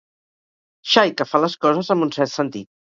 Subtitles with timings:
[0.95, 2.73] Xai que fa les coses amb un cert sentit.